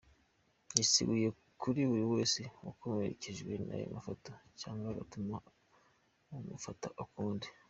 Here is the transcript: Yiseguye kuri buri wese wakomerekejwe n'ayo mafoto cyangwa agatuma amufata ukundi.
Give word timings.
Yiseguye 0.77 1.27
kuri 1.61 1.79
buri 1.89 2.05
wese 2.13 2.41
wakomerekejwe 2.65 3.51
n'ayo 3.65 3.87
mafoto 3.95 4.29
cyangwa 4.61 4.87
agatuma 4.93 5.35
amufata 6.35 6.87
ukundi. 7.05 7.47